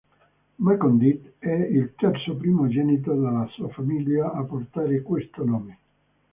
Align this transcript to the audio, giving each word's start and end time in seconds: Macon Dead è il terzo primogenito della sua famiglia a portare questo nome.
Macon 0.57 0.97
Dead 0.97 1.33
è 1.37 1.53
il 1.53 1.93
terzo 1.95 2.35
primogenito 2.35 3.13
della 3.13 3.45
sua 3.51 3.69
famiglia 3.69 4.31
a 4.33 4.41
portare 4.41 5.03
questo 5.03 5.45
nome. 5.45 5.77